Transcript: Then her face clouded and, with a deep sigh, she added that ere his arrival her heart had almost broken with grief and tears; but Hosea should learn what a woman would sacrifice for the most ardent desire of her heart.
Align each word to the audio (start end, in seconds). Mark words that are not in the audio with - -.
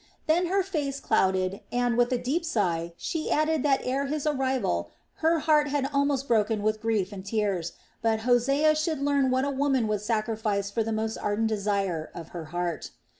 Then 0.25 0.47
her 0.47 0.63
face 0.63 0.99
clouded 0.99 1.61
and, 1.71 1.95
with 1.95 2.11
a 2.11 2.17
deep 2.17 2.43
sigh, 2.43 2.93
she 2.97 3.29
added 3.29 3.61
that 3.61 3.81
ere 3.83 4.07
his 4.07 4.25
arrival 4.25 4.89
her 5.17 5.37
heart 5.41 5.67
had 5.67 5.87
almost 5.93 6.27
broken 6.27 6.63
with 6.63 6.81
grief 6.81 7.11
and 7.11 7.23
tears; 7.23 7.73
but 8.01 8.21
Hosea 8.21 8.73
should 8.73 8.97
learn 8.99 9.29
what 9.29 9.45
a 9.45 9.51
woman 9.51 9.87
would 9.87 10.01
sacrifice 10.01 10.71
for 10.71 10.81
the 10.81 10.91
most 10.91 11.17
ardent 11.17 11.49
desire 11.49 12.09
of 12.15 12.29
her 12.29 12.45
heart. 12.45 12.89